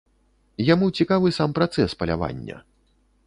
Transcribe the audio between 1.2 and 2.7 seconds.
сам працэс палявання.